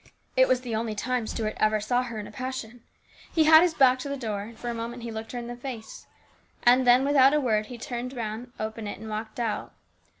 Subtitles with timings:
[0.35, 2.81] It was the only time Stuart ever saw her in a passion.
[3.31, 5.45] He had his back to the door, and for a moment he looked her in
[5.45, 6.07] the face,
[6.63, 9.75] and then without a word he turned round, opened it, and walked out.